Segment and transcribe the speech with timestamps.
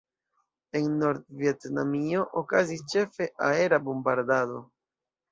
[0.77, 4.63] En Nord-Vjetnamio okazis ĉefe aera bombardado.